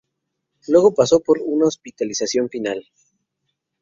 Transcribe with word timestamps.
Luego 0.69 0.95
pasó 0.95 1.19
por 1.19 1.39
una 1.45 1.67
hospitalización 1.67 2.49
final. 2.49 2.83